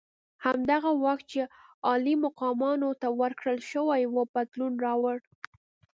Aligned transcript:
همدغه 0.45 0.89
واک 1.03 1.19
چې 1.31 1.41
عالي 1.87 2.15
مقامانو 2.25 2.89
ته 3.01 3.07
ورکړل 3.21 3.57
شوی 3.71 4.03
وو 4.07 4.23
بدلون 4.35 4.73
راوړ. 4.85 5.17